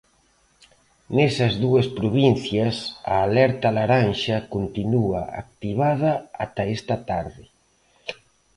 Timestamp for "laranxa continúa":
3.77-5.21